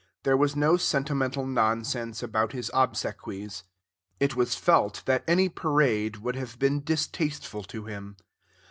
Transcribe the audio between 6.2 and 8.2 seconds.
have been distasteful to him.